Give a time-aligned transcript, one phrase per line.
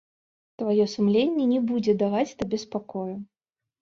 [0.61, 3.09] Тваё сумленне не будзе даваць табе спакою.